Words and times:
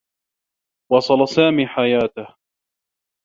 واصل 0.91 1.25
سامي 1.27 1.67
حياته. 1.67 2.25